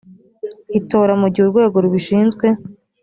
[0.79, 2.45] itora mu gihe urwego rubishinzwe